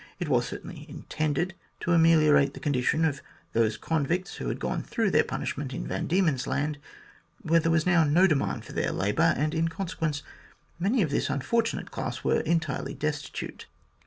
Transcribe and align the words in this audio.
It 0.17 0.27
was 0.29 0.47
certainly 0.47 0.87
intended 0.89 1.53
to 1.81 1.91
ameliorate 1.91 2.55
the 2.55 2.59
condition 2.59 3.05
of 3.05 3.21
those 3.53 3.77
convicts 3.77 4.37
who 4.37 4.47
had 4.47 4.59
gone 4.59 4.81
through 4.81 5.11
their 5.11 5.23
punishment 5.23 5.75
in 5.75 5.85
Van 5.87 6.07
Diemen's 6.07 6.47
Land, 6.47 6.79
where 7.43 7.59
there 7.59 7.69
was 7.69 7.85
now 7.85 8.03
no 8.03 8.25
demand 8.25 8.65
for 8.65 8.73
their 8.73 8.91
labour, 8.91 9.35
and, 9.37 9.53
in 9.53 9.67
consequence, 9.67 10.23
many 10.79 11.03
of 11.03 11.11
this 11.11 11.29
unfortunate 11.29 11.91
class 11.91 12.23
were 12.23 12.39
entirely 12.39 12.95
destitute. 12.95 13.67